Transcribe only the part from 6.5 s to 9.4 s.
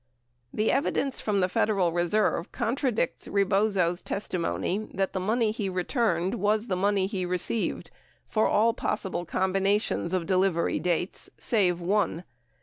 the money he received for all possible